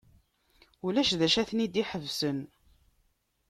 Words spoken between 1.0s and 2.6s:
d acu ara ten-id-iḥebsen.